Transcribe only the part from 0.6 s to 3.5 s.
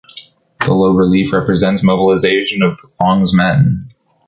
The low relief represents mobilization of the Long’s